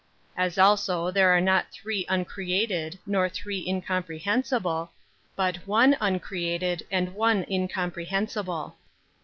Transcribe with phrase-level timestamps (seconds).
[0.33, 0.47] 12.
[0.47, 4.91] As also there are not three uncreated nor three incomprehensible,
[5.35, 8.77] but one uncreated and one incomprehensible.